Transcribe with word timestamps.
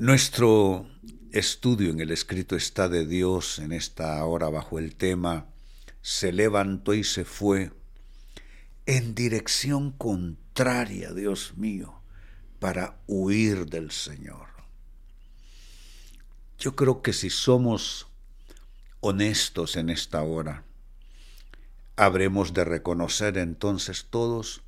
Nuestro 0.00 0.86
estudio 1.30 1.90
en 1.90 2.00
el 2.00 2.10
escrito 2.10 2.56
está 2.56 2.88
de 2.88 3.06
Dios 3.06 3.58
en 3.58 3.72
esta 3.72 4.24
hora 4.24 4.48
bajo 4.48 4.78
el 4.78 4.96
tema 4.96 5.46
Se 6.00 6.32
levantó 6.32 6.94
y 6.94 7.04
se 7.04 7.24
fue 7.24 7.70
en 8.86 9.14
dirección 9.14 9.92
contraria, 9.92 11.12
Dios 11.12 11.52
mío, 11.56 12.00
para 12.58 12.98
huir 13.06 13.66
del 13.66 13.90
Señor. 13.90 14.48
Yo 16.58 16.74
creo 16.74 17.02
que 17.02 17.12
si 17.12 17.30
somos 17.30 18.08
honestos 19.00 19.76
en 19.76 19.90
esta 19.90 20.22
hora, 20.22 20.64
habremos 21.96 22.54
de 22.54 22.64
reconocer 22.64 23.38
entonces 23.38 24.06
todos 24.10 24.62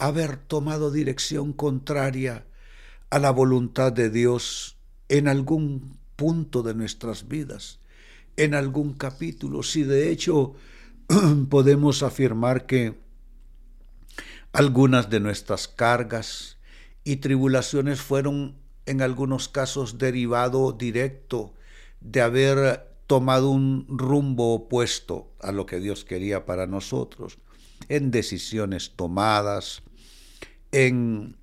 haber 0.00 0.38
tomado 0.38 0.90
dirección 0.90 1.52
contraria 1.52 2.46
a 3.10 3.18
la 3.18 3.30
voluntad 3.30 3.92
de 3.92 4.08
Dios 4.08 4.78
en 5.08 5.28
algún 5.28 5.98
punto 6.16 6.62
de 6.62 6.74
nuestras 6.74 7.28
vidas, 7.28 7.80
en 8.36 8.54
algún 8.54 8.94
capítulo. 8.94 9.62
Si 9.62 9.82
de 9.82 10.10
hecho 10.10 10.54
podemos 11.50 12.02
afirmar 12.02 12.64
que 12.64 12.98
algunas 14.52 15.10
de 15.10 15.20
nuestras 15.20 15.68
cargas 15.68 16.56
y 17.04 17.16
tribulaciones 17.16 18.00
fueron 18.00 18.56
en 18.86 19.02
algunos 19.02 19.48
casos 19.48 19.98
derivado 19.98 20.72
directo 20.72 21.52
de 22.00 22.22
haber 22.22 22.88
tomado 23.06 23.50
un 23.50 23.84
rumbo 23.88 24.54
opuesto 24.54 25.30
a 25.40 25.52
lo 25.52 25.66
que 25.66 25.78
Dios 25.78 26.06
quería 26.06 26.46
para 26.46 26.66
nosotros, 26.66 27.38
en 27.88 28.10
decisiones 28.10 28.92
tomadas, 28.96 29.82
en 30.72 31.36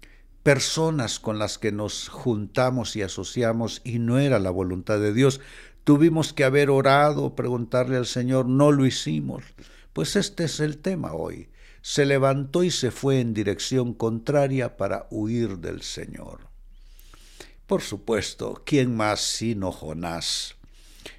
personas 0.44 1.20
con 1.20 1.39
las 1.39 1.58
que 1.58 1.72
nos 1.72 2.08
juntamos 2.08 2.95
y 2.95 3.02
asociamos 3.02 3.81
y 3.83 4.00
no 4.00 4.17
era 4.17 4.39
la 4.39 4.50
voluntad 4.50 5.00
de 5.00 5.14
Dios. 5.14 5.42
Tuvimos 5.83 6.31
que 6.31 6.45
haber 6.45 6.70
orado, 6.70 7.36
preguntarle 7.36 7.98
al 7.98 8.05
Señor, 8.05 8.45
no 8.45 8.72
lo 8.72 8.86
hicimos. 8.86 9.44
Pues 9.92 10.16
este 10.16 10.45
es 10.45 10.59
el 10.59 10.78
tema 10.78 11.14
hoy. 11.14 11.50
Se 11.81 12.05
levantó 12.05 12.64
y 12.64 12.72
se 12.72 12.92
fue 12.92 13.20
en 13.20 13.33
dirección 13.33 13.94
contraria 13.94 14.78
para 14.78 15.08
huir 15.09 15.58
del 15.58 15.81
Señor. 15.81 16.48
Por 17.66 17.81
supuesto, 17.81 18.64
¿quién 18.66 18.95
más 18.95 19.20
sino 19.20 19.73
Jonás? 19.73 20.55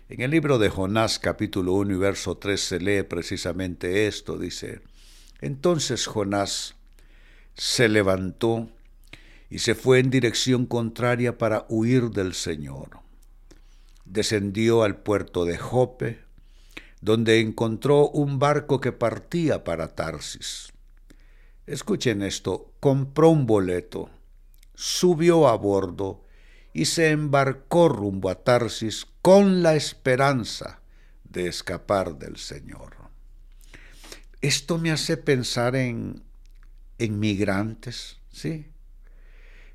En 0.08 0.22
el 0.22 0.30
libro 0.30 0.58
de 0.58 0.70
Jonás 0.70 1.18
capítulo 1.18 1.74
1 1.74 1.92
y 1.92 1.98
verso 1.98 2.38
3 2.38 2.58
se 2.58 2.80
lee 2.80 3.02
precisamente 3.02 4.06
esto, 4.06 4.38
dice, 4.38 4.80
entonces 5.42 6.06
Jonás 6.06 6.77
se 7.58 7.88
levantó 7.88 8.68
y 9.50 9.58
se 9.58 9.74
fue 9.74 9.98
en 9.98 10.10
dirección 10.10 10.64
contraria 10.64 11.38
para 11.38 11.66
huir 11.68 12.10
del 12.10 12.34
Señor. 12.34 13.00
Descendió 14.04 14.84
al 14.84 14.96
puerto 14.96 15.44
de 15.44 15.58
Jope, 15.58 16.20
donde 17.00 17.40
encontró 17.40 18.08
un 18.08 18.38
barco 18.38 18.80
que 18.80 18.92
partía 18.92 19.64
para 19.64 19.94
Tarsis. 19.94 20.72
Escuchen 21.66 22.22
esto, 22.22 22.72
compró 22.80 23.30
un 23.30 23.46
boleto, 23.46 24.08
subió 24.74 25.48
a 25.48 25.56
bordo 25.56 26.24
y 26.72 26.84
se 26.84 27.10
embarcó 27.10 27.88
rumbo 27.88 28.30
a 28.30 28.36
Tarsis 28.36 29.06
con 29.20 29.64
la 29.64 29.74
esperanza 29.74 30.80
de 31.24 31.48
escapar 31.48 32.18
del 32.18 32.36
Señor. 32.36 32.96
Esto 34.40 34.78
me 34.78 34.92
hace 34.92 35.16
pensar 35.16 35.74
en, 35.74 36.22
en 36.98 37.18
migrantes, 37.18 38.18
¿sí? 38.30 38.66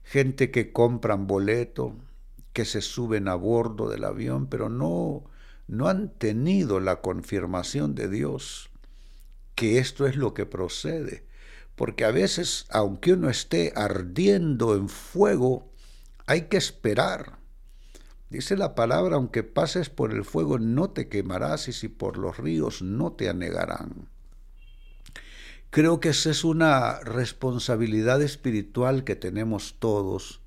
gente 0.03 0.51
que 0.51 0.71
compran 0.71 1.27
boleto, 1.27 1.95
que 2.51 2.65
se 2.65 2.81
suben 2.81 3.27
a 3.27 3.35
bordo 3.35 3.89
del 3.89 4.03
avión, 4.03 4.47
pero 4.47 4.69
no, 4.69 5.23
no 5.67 5.87
han 5.87 6.09
tenido 6.09 6.79
la 6.79 7.01
confirmación 7.01 7.95
de 7.95 8.09
Dios 8.09 8.69
que 9.55 9.79
esto 9.79 10.05
es 10.05 10.15
lo 10.15 10.33
que 10.33 10.45
procede. 10.45 11.25
Porque 11.75 12.05
a 12.05 12.11
veces, 12.11 12.65
aunque 12.69 13.13
uno 13.13 13.29
esté 13.29 13.73
ardiendo 13.75 14.75
en 14.75 14.89
fuego, 14.89 15.71
hay 16.27 16.43
que 16.43 16.57
esperar. 16.57 17.39
Dice 18.29 18.57
la 18.57 18.75
palabra, 18.75 19.15
aunque 19.15 19.43
pases 19.43 19.89
por 19.89 20.11
el 20.11 20.23
fuego 20.23 20.59
no 20.59 20.91
te 20.91 21.07
quemarás 21.07 21.67
y 21.67 21.73
si 21.73 21.87
por 21.87 22.17
los 22.17 22.37
ríos 22.37 22.81
no 22.81 23.13
te 23.13 23.29
anegarán. 23.29 24.09
Creo 25.73 25.99
que 25.99 26.09
esa 26.09 26.29
es 26.29 26.43
una 26.43 26.99
responsabilidad 26.99 28.21
espiritual 28.21 29.03
que 29.03 29.15
tenemos 29.15 29.77
todos, 29.79 30.39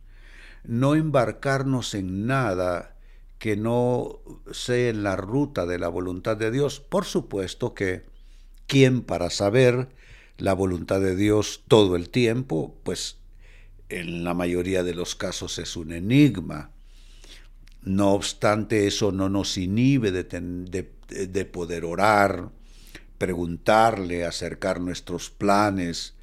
no 0.62 0.94
embarcarnos 0.94 1.94
en 1.94 2.28
nada 2.28 2.94
que 3.40 3.56
no 3.56 4.20
sea 4.52 4.90
en 4.90 5.02
la 5.02 5.16
ruta 5.16 5.66
de 5.66 5.80
la 5.80 5.88
voluntad 5.88 6.36
de 6.36 6.52
Dios. 6.52 6.78
Por 6.78 7.06
supuesto 7.06 7.74
que, 7.74 8.04
¿quién 8.68 9.02
para 9.02 9.28
saber 9.30 9.88
la 10.38 10.52
voluntad 10.52 11.00
de 11.00 11.16
Dios 11.16 11.64
todo 11.66 11.96
el 11.96 12.08
tiempo? 12.08 12.76
Pues 12.84 13.16
en 13.88 14.22
la 14.22 14.32
mayoría 14.32 14.84
de 14.84 14.94
los 14.94 15.16
casos 15.16 15.58
es 15.58 15.76
un 15.76 15.90
enigma. 15.90 16.70
No 17.82 18.12
obstante, 18.12 18.86
eso 18.86 19.10
no 19.10 19.28
nos 19.28 19.58
inhibe 19.58 20.12
de, 20.12 20.88
de 21.08 21.44
poder 21.46 21.84
orar, 21.84 22.52
preguntarle, 23.18 24.24
acercar 24.24 24.80
nuestros 24.80 25.30
planes 25.30 26.14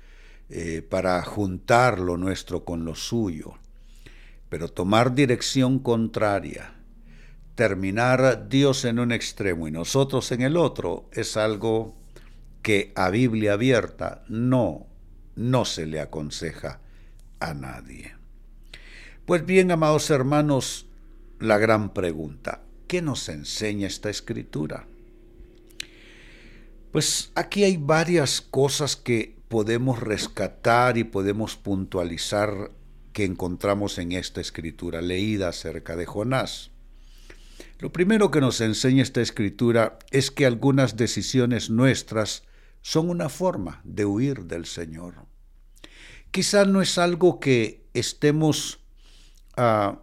eh, 0.50 0.82
para 0.88 1.22
juntar 1.24 2.00
lo 2.00 2.18
nuestro 2.18 2.64
con 2.64 2.86
lo 2.86 2.96
suyo. 2.96 3.56
Pero 4.50 4.68
tomar 4.68 5.16
dirección 5.16 5.80
contraria, 5.80 6.76
terminar 7.56 8.48
Dios 8.50 8.86
en 8.86 9.00
un 9.00 9.12
extremo 9.12 9.68
y 9.68 9.72
nosotros 9.72 10.32
en 10.32 10.42
el 10.42 10.58
otro, 10.58 11.10
es 11.12 11.38
algo 11.38 11.96
que 12.62 12.92
a 12.96 13.10
Biblia 13.10 13.54
abierta 13.54 14.24
no, 14.28 14.88
no 15.36 15.66
se 15.66 15.86
le 15.86 16.00
aconseja 16.00 16.80
a 17.40 17.54
nadie. 17.54 18.16
Pues 19.26 19.46
bien, 19.46 19.72
amados 19.72 20.10
hermanos, 20.10 20.88
la 21.40 21.58
gran 21.58 21.94
pregunta, 21.94 22.62
¿qué 22.88 23.02
nos 23.02 23.28
enseña 23.30 23.88
esta 23.88 24.10
escritura? 24.10 24.86
Pues 26.94 27.32
aquí 27.34 27.64
hay 27.64 27.78
varias 27.78 28.40
cosas 28.40 28.96
que 28.96 29.36
podemos 29.48 30.00
rescatar 30.00 30.96
y 31.00 31.04
podemos 31.04 31.56
puntualizar 31.56 32.70
que 33.14 33.26
encontramos 33.26 33.98
en 33.98 34.12
esta 34.12 34.42
escritura 34.42 35.02
leída 35.02 35.50
acerca 35.50 35.96
de 35.96 36.06
Jonás. 36.06 36.70
Lo 37.80 37.92
primero 37.92 38.30
que 38.30 38.42
nos 38.42 38.62
enseña 38.62 39.02
esta 39.02 39.22
escritura 39.22 39.98
es 40.12 40.30
que 40.30 40.46
algunas 40.46 40.96
decisiones 40.96 41.72
nuestras 41.72 42.44
son 42.84 43.10
una 43.10 43.28
forma 43.28 43.82
de 43.84 44.06
huir 44.06 44.44
del 44.46 44.68
Señor. 44.68 45.26
Quizá 46.30 46.66
no 46.66 46.80
es 46.80 47.00
algo 47.00 47.40
que 47.40 47.88
estemos 47.96 48.82
uh, 49.58 49.98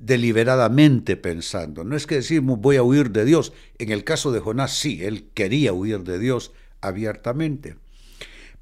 deliberadamente 0.00 1.16
pensando. 1.16 1.84
No 1.84 1.96
es 1.96 2.06
que 2.06 2.16
decimos 2.16 2.58
voy 2.58 2.76
a 2.76 2.82
huir 2.82 3.10
de 3.10 3.24
Dios. 3.24 3.52
En 3.78 3.90
el 3.90 4.04
caso 4.04 4.32
de 4.32 4.40
Jonás 4.40 4.76
sí, 4.76 5.04
él 5.04 5.30
quería 5.34 5.72
huir 5.72 6.04
de 6.04 6.18
Dios 6.18 6.52
abiertamente. 6.80 7.76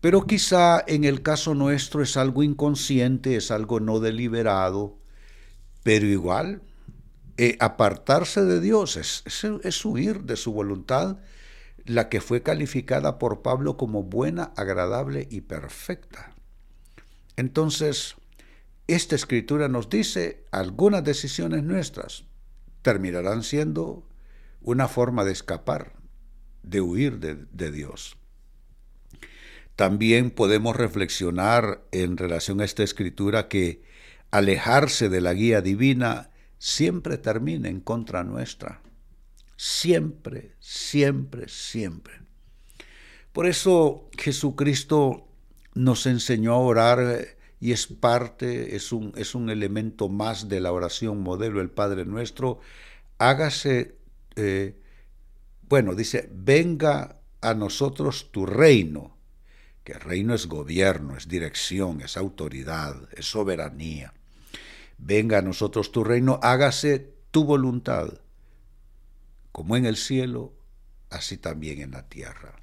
Pero 0.00 0.26
quizá 0.26 0.82
en 0.86 1.04
el 1.04 1.22
caso 1.22 1.54
nuestro 1.54 2.02
es 2.02 2.16
algo 2.16 2.42
inconsciente, 2.42 3.36
es 3.36 3.50
algo 3.50 3.78
no 3.78 4.00
deliberado, 4.00 4.98
pero 5.82 6.06
igual 6.06 6.62
eh, 7.36 7.56
apartarse 7.60 8.44
de 8.44 8.60
Dios 8.60 8.96
es, 8.96 9.22
es 9.62 9.84
huir 9.84 10.22
de 10.22 10.36
su 10.36 10.52
voluntad, 10.52 11.18
la 11.84 12.08
que 12.08 12.20
fue 12.20 12.42
calificada 12.42 13.18
por 13.18 13.42
Pablo 13.42 13.76
como 13.76 14.02
buena, 14.02 14.52
agradable 14.56 15.28
y 15.30 15.42
perfecta. 15.42 16.34
Entonces, 17.36 18.16
esta 18.94 19.14
escritura 19.14 19.68
nos 19.68 19.88
dice 19.88 20.44
algunas 20.50 21.04
decisiones 21.04 21.62
nuestras 21.62 22.24
terminarán 22.82 23.42
siendo 23.42 24.08
una 24.60 24.88
forma 24.88 25.24
de 25.24 25.32
escapar, 25.32 25.94
de 26.62 26.80
huir 26.80 27.18
de, 27.18 27.70
Dios. 27.70 28.16
También 29.76 30.30
podemos 30.30 30.76
reflexionar 30.76 31.84
en 31.92 32.16
relación 32.16 32.60
a 32.60 32.64
esta 32.64 32.82
escritura 32.82 33.48
que 33.48 33.82
alejarse 34.30 35.08
de 35.08 35.20
la 35.20 35.32
guía 35.32 35.60
divina 35.60 36.30
siempre 36.58 37.18
termina 37.18 37.68
en 37.68 37.80
contra 37.80 38.24
nuestra. 38.24 38.82
Siempre, 39.56 40.54
siempre, 40.60 41.48
siempre. 41.48 42.14
Por 43.32 43.46
eso 43.46 44.10
Jesucristo 44.18 45.28
nos 45.74 46.06
enseñó 46.06 46.52
a 46.54 46.58
orar 46.58 47.36
y 47.62 47.70
es 47.70 47.86
parte, 47.86 48.74
es 48.74 48.90
un, 48.90 49.12
es 49.14 49.36
un 49.36 49.48
elemento 49.48 50.08
más 50.08 50.48
de 50.48 50.58
la 50.58 50.72
oración 50.72 51.20
modelo, 51.20 51.60
el 51.60 51.70
Padre 51.70 52.04
Nuestro. 52.04 52.58
Hágase, 53.18 53.98
eh, 54.34 54.80
bueno, 55.68 55.94
dice, 55.94 56.28
venga 56.34 57.20
a 57.40 57.54
nosotros 57.54 58.32
tu 58.32 58.46
reino, 58.46 59.16
que 59.84 59.92
el 59.92 60.00
reino 60.00 60.34
es 60.34 60.46
gobierno, 60.46 61.16
es 61.16 61.28
dirección, 61.28 62.00
es 62.00 62.16
autoridad, 62.16 62.96
es 63.12 63.26
soberanía. 63.26 64.12
Venga 64.98 65.38
a 65.38 65.42
nosotros 65.42 65.92
tu 65.92 66.02
reino, 66.02 66.40
hágase 66.42 67.14
tu 67.30 67.44
voluntad, 67.44 68.12
como 69.52 69.76
en 69.76 69.86
el 69.86 69.96
cielo, 69.96 70.52
así 71.10 71.36
también 71.36 71.80
en 71.80 71.92
la 71.92 72.08
tierra. 72.08 72.56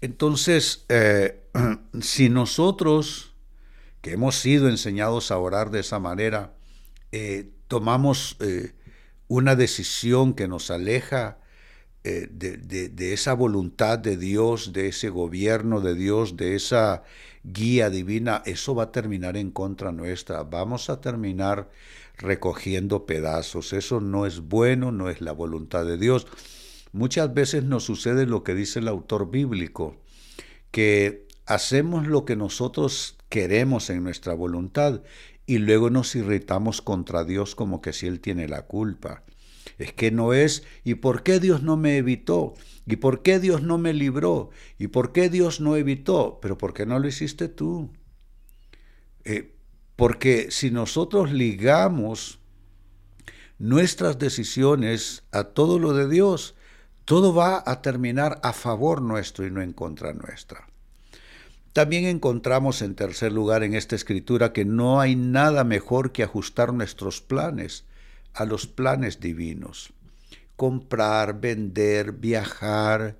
Entonces, 0.00 0.84
eh, 0.88 1.44
si 2.00 2.28
nosotros, 2.28 3.33
que 4.04 4.12
hemos 4.12 4.36
sido 4.36 4.68
enseñados 4.68 5.30
a 5.30 5.38
orar 5.38 5.70
de 5.70 5.80
esa 5.80 5.98
manera, 5.98 6.52
eh, 7.10 7.48
tomamos 7.68 8.36
eh, 8.40 8.72
una 9.28 9.56
decisión 9.56 10.34
que 10.34 10.46
nos 10.46 10.70
aleja 10.70 11.38
de, 12.04 12.58
de, 12.58 13.12
esa 13.14 13.32
voluntad 13.32 13.98
de 13.98 14.18
Dios, 14.18 14.74
de 14.74 14.88
ese 14.88 15.08
gobierno 15.08 15.80
de 15.80 15.94
Dios, 15.94 16.36
de 16.36 16.54
esa 16.54 17.02
guía 17.44 17.88
divina, 17.88 18.42
eso 18.44 18.74
va 18.74 18.84
a 18.84 18.92
terminar 18.92 19.38
en 19.38 19.50
contra 19.50 19.90
nuestra. 19.90 20.42
Vamos 20.42 20.90
a 20.90 21.00
terminar 21.00 21.70
recogiendo 22.16 23.06
pedazos. 23.06 23.72
Eso 23.72 24.00
no 24.00 24.26
es 24.26 24.40
bueno, 24.40 24.92
no 24.92 25.10
es 25.10 25.20
la 25.20 25.32
voluntad 25.32 25.84
de 25.84 25.96
Dios. 25.96 26.26
Muchas 26.92 27.32
veces 27.34 27.64
nos 27.64 27.84
sucede 27.84 28.26
lo 28.26 28.44
que 28.44 28.54
dice 28.54 28.78
el 28.78 28.88
autor 28.88 29.30
bíblico, 29.30 29.96
que 30.70 31.26
hacemos 31.46 32.06
lo 32.06 32.24
que 32.24 32.36
nosotros 32.36 33.16
queremos 33.34 33.90
en 33.90 34.04
nuestra 34.04 34.32
voluntad 34.32 35.02
y 35.44 35.58
luego 35.58 35.90
nos 35.90 36.14
irritamos 36.14 36.80
contra 36.80 37.24
Dios 37.24 37.56
como 37.56 37.80
que 37.80 37.92
si 37.92 38.06
Él 38.06 38.20
tiene 38.20 38.46
la 38.46 38.62
culpa. 38.62 39.24
Es 39.76 39.92
que 39.92 40.12
no 40.12 40.34
es, 40.34 40.62
¿y 40.84 40.94
por 40.94 41.24
qué 41.24 41.40
Dios 41.40 41.60
no 41.60 41.76
me 41.76 41.96
evitó? 41.96 42.54
¿Y 42.86 42.94
por 42.94 43.22
qué 43.22 43.40
Dios 43.40 43.60
no 43.60 43.76
me 43.76 43.92
libró? 43.92 44.50
¿Y 44.78 44.86
por 44.86 45.10
qué 45.10 45.30
Dios 45.30 45.60
no 45.60 45.74
evitó? 45.74 46.38
Pero 46.40 46.56
¿por 46.56 46.74
qué 46.74 46.86
no 46.86 46.96
lo 47.00 47.08
hiciste 47.08 47.48
tú? 47.48 47.90
Eh, 49.24 49.56
porque 49.96 50.52
si 50.52 50.70
nosotros 50.70 51.32
ligamos 51.32 52.38
nuestras 53.58 54.20
decisiones 54.20 55.24
a 55.32 55.42
todo 55.42 55.80
lo 55.80 55.92
de 55.92 56.08
Dios, 56.08 56.54
todo 57.04 57.34
va 57.34 57.64
a 57.66 57.82
terminar 57.82 58.38
a 58.44 58.52
favor 58.52 59.02
nuestro 59.02 59.44
y 59.44 59.50
no 59.50 59.60
en 59.60 59.72
contra 59.72 60.12
nuestra. 60.12 60.68
También 61.74 62.04
encontramos 62.04 62.82
en 62.82 62.94
tercer 62.94 63.32
lugar 63.32 63.64
en 63.64 63.74
esta 63.74 63.96
escritura 63.96 64.52
que 64.52 64.64
no 64.64 65.00
hay 65.00 65.16
nada 65.16 65.64
mejor 65.64 66.12
que 66.12 66.22
ajustar 66.22 66.72
nuestros 66.72 67.20
planes 67.20 67.84
a 68.32 68.44
los 68.44 68.68
planes 68.68 69.18
divinos. 69.18 69.92
Comprar, 70.54 71.40
vender, 71.40 72.12
viajar, 72.12 73.16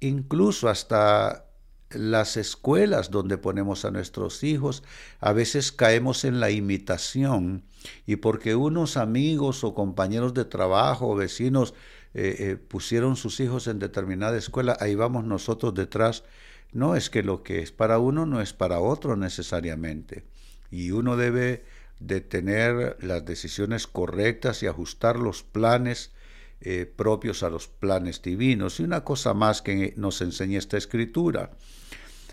incluso 0.00 0.70
hasta 0.70 1.44
las 1.90 2.38
escuelas 2.38 3.10
donde 3.10 3.36
ponemos 3.36 3.84
a 3.84 3.90
nuestros 3.90 4.42
hijos, 4.42 4.82
a 5.20 5.34
veces 5.34 5.70
caemos 5.70 6.24
en 6.24 6.40
la 6.40 6.50
imitación 6.50 7.62
y 8.06 8.16
porque 8.16 8.54
unos 8.54 8.96
amigos 8.96 9.64
o 9.64 9.74
compañeros 9.74 10.32
de 10.32 10.46
trabajo 10.46 11.10
o 11.10 11.14
vecinos 11.14 11.74
eh, 12.14 12.36
eh, 12.38 12.56
pusieron 12.56 13.16
sus 13.16 13.38
hijos 13.40 13.66
en 13.66 13.78
determinada 13.78 14.38
escuela, 14.38 14.78
ahí 14.80 14.94
vamos 14.94 15.24
nosotros 15.24 15.74
detrás. 15.74 16.24
No 16.72 16.96
es 16.96 17.10
que 17.10 17.22
lo 17.22 17.42
que 17.42 17.60
es 17.60 17.70
para 17.70 17.98
uno 17.98 18.26
no 18.26 18.40
es 18.40 18.52
para 18.52 18.80
otro 18.80 19.16
necesariamente. 19.16 20.24
Y 20.70 20.90
uno 20.90 21.16
debe 21.16 21.64
de 22.00 22.20
tener 22.20 22.96
las 23.00 23.24
decisiones 23.24 23.86
correctas 23.86 24.62
y 24.62 24.66
ajustar 24.66 25.16
los 25.16 25.42
planes 25.42 26.12
eh, 26.60 26.86
propios 26.86 27.42
a 27.42 27.50
los 27.50 27.68
planes 27.68 28.22
divinos. 28.22 28.80
Y 28.80 28.84
una 28.84 29.04
cosa 29.04 29.34
más 29.34 29.62
que 29.62 29.94
nos 29.96 30.20
enseña 30.20 30.58
esta 30.58 30.76
escritura, 30.76 31.50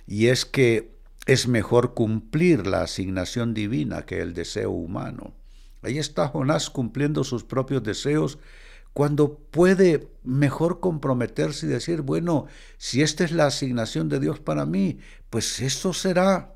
y 0.07 0.27
es 0.27 0.45
que 0.45 0.91
es 1.25 1.47
mejor 1.47 1.93
cumplir 1.93 2.65
la 2.65 2.81
asignación 2.81 3.53
divina 3.53 4.05
que 4.05 4.21
el 4.21 4.33
deseo 4.33 4.71
humano. 4.71 5.33
Ahí 5.81 5.97
está 5.97 6.27
Jonás 6.27 6.69
cumpliendo 6.69 7.23
sus 7.23 7.43
propios 7.43 7.83
deseos 7.83 8.39
cuando 8.93 9.35
puede 9.35 10.07
mejor 10.23 10.79
comprometerse 10.79 11.65
y 11.65 11.69
decir, 11.69 12.01
bueno, 12.01 12.47
si 12.77 13.01
esta 13.01 13.23
es 13.23 13.31
la 13.31 13.45
asignación 13.45 14.09
de 14.09 14.19
Dios 14.19 14.39
para 14.39 14.65
mí, 14.65 14.99
pues 15.29 15.59
eso 15.59 15.93
será. 15.93 16.55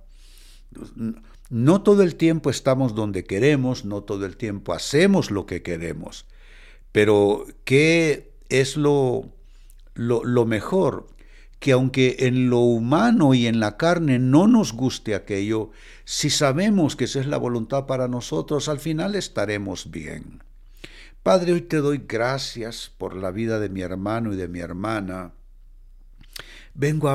No 1.50 1.83
todo 1.83 2.03
el 2.03 2.15
tiempo 2.15 2.50
estamos 2.50 2.95
donde 2.95 3.24
queremos, 3.24 3.85
no 3.85 4.01
todo 4.01 4.25
el 4.25 4.38
tiempo 4.38 4.74
hacemos 4.74 5.30
lo 5.30 5.45
que 5.45 5.62
queremos, 5.62 6.25
pero 6.91 7.45
¿qué 7.63 8.33
es 8.50 8.77
lo, 8.77 9.29
lo, 9.94 10.45
mejor? 10.45 11.07
Que 11.59 11.74
aunque 11.74 12.18
en 12.19 12.50
lo 12.50 12.59
humano 12.59 13.33
y 13.33 13.47
en 13.47 13.59
la 13.59 13.77
carne 13.77 14.19
no 14.19 14.47
nos 14.47 14.74
guste 14.74 15.15
aquello, 15.15 15.71
si 16.06 16.29
sabemos 16.29 16.95
que 16.95 17.06
esa 17.06 17.19
es 17.19 17.27
la 17.27 17.38
voluntad 17.38 17.86
para 17.86 18.07
nosotros, 18.07 18.68
al 18.68 18.79
final 18.79 19.15
estaremos 19.15 19.91
bien. 19.91 20.44
Padre, 21.24 21.54
hoy 21.54 21.62
te 21.62 21.78
doy 21.78 22.04
gracias 22.06 22.92
por 22.98 23.16
la 23.16 23.31
vida 23.31 23.58
de 23.62 23.70
mi 23.70 23.80
hermano 23.80 24.34
y 24.34 24.36
de 24.36 24.50
mi 24.50 24.60
hermana. 24.60 25.31
Vengo 26.74 27.08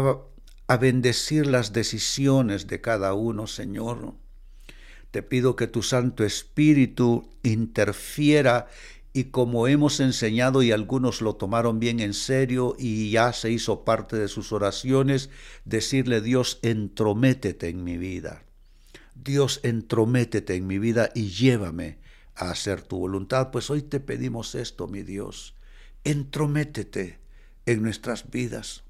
a, 0.66 0.78
bendecir 0.78 1.46
las 1.46 1.74
decisiones 1.74 2.66
de 2.68 2.80
cada 2.80 3.12
uno, 3.12 3.46
Señor. 3.46 4.14
Te 5.10 5.22
pido 5.22 5.56
que 5.56 5.66
tu 5.66 5.82
Santo 5.82 6.24
Espíritu 6.24 7.28
interfiera 7.42 8.68
y 9.12 9.24
como 9.24 9.68
hemos 9.68 10.00
enseñado 10.00 10.62
y 10.62 10.72
algunos 10.72 11.20
lo 11.20 11.36
tomaron 11.36 11.78
bien 11.78 12.00
en 12.00 12.14
serio 12.14 12.76
y 12.78 13.10
ya 13.10 13.34
se 13.34 13.50
hizo 13.50 13.84
parte 13.84 14.16
de 14.16 14.28
sus 14.28 14.52
oraciones, 14.52 15.28
decirle 15.66 16.22
Dios, 16.22 16.60
entrométete 16.62 17.68
en 17.68 17.84
mi 17.84 17.98
vida. 17.98 18.42
Dios, 19.14 19.60
entrométete 19.64 20.54
en 20.54 20.66
mi 20.66 20.78
vida 20.78 21.10
y 21.14 21.28
llévame 21.28 22.07
a 22.38 22.50
hacer 22.50 22.82
tu 22.82 22.98
voluntad, 22.98 23.50
pues 23.50 23.70
hoy 23.70 23.82
te 23.82 24.00
pedimos 24.00 24.54
esto, 24.54 24.86
mi 24.86 25.02
Dios. 25.02 25.54
Entrométete 26.04 27.18
en 27.66 27.82
nuestras 27.82 28.30
vidas. 28.30 28.84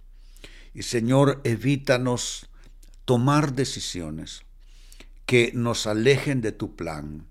Y 0.75 0.83
Señor, 0.83 1.41
evítanos 1.45 2.49
tomar 3.05 3.55
decisiones 3.55 4.43
que 5.27 5.51
nos 5.55 5.87
alejen 5.87 6.41
de 6.41 6.53
tu 6.53 6.77
plan, 6.77 7.27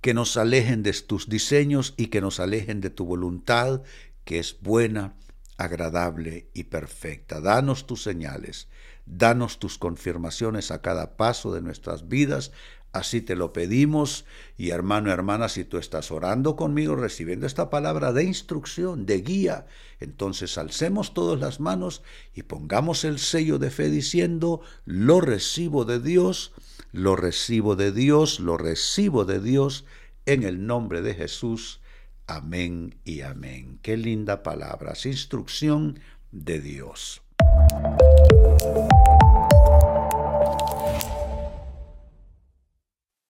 que 0.00 0.14
nos 0.14 0.36
alejen 0.36 0.82
de 0.82 0.92
tus 0.92 1.28
diseños 1.28 1.94
y 1.96 2.08
que 2.08 2.20
nos 2.20 2.40
alejen 2.40 2.80
de 2.80 2.90
tu 2.90 3.04
voluntad, 3.04 3.82
que 4.24 4.38
es 4.38 4.58
buena, 4.60 5.14
agradable 5.56 6.48
y 6.54 6.64
perfecta. 6.64 7.40
Danos 7.40 7.86
tus 7.86 8.02
señales, 8.02 8.68
danos 9.06 9.58
tus 9.58 9.78
confirmaciones 9.78 10.70
a 10.70 10.82
cada 10.82 11.16
paso 11.16 11.54
de 11.54 11.62
nuestras 11.62 12.08
vidas, 12.08 12.52
Así 12.92 13.22
te 13.22 13.36
lo 13.36 13.54
pedimos 13.54 14.26
y 14.58 14.70
hermano, 14.70 15.10
hermana, 15.10 15.48
si 15.48 15.64
tú 15.64 15.78
estás 15.78 16.10
orando 16.10 16.56
conmigo, 16.56 16.94
recibiendo 16.94 17.46
esta 17.46 17.70
palabra 17.70 18.12
de 18.12 18.24
instrucción, 18.24 19.06
de 19.06 19.22
guía, 19.22 19.66
entonces 19.98 20.58
alcemos 20.58 21.14
todas 21.14 21.40
las 21.40 21.58
manos 21.58 22.02
y 22.34 22.42
pongamos 22.42 23.04
el 23.04 23.18
sello 23.18 23.58
de 23.58 23.70
fe 23.70 23.88
diciendo, 23.88 24.60
lo 24.84 25.22
recibo 25.22 25.86
de 25.86 26.00
Dios, 26.00 26.52
lo 26.92 27.16
recibo 27.16 27.76
de 27.76 27.92
Dios, 27.92 28.40
lo 28.40 28.58
recibo 28.58 29.24
de 29.24 29.40
Dios, 29.40 29.86
en 30.26 30.42
el 30.42 30.66
nombre 30.66 31.00
de 31.00 31.14
Jesús. 31.14 31.80
Amén 32.26 32.96
y 33.04 33.22
amén. 33.22 33.78
Qué 33.82 33.96
linda 33.96 34.42
palabra, 34.42 34.92
instrucción 35.04 35.98
de 36.30 36.60
Dios. 36.60 37.22